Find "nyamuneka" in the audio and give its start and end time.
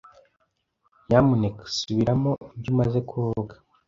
1.07-1.61